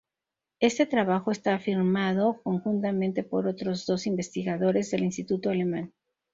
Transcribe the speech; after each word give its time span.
Este 0.59 0.87
trabajo 0.87 1.29
está 1.29 1.59
firmado 1.59 2.41
conjuntamente 2.41 3.21
por 3.23 3.45
otros 3.47 3.85
dos 3.85 4.07
investigadores 4.07 4.89
del 4.89 5.03
instituto 5.03 5.51
alemán. 5.51 5.93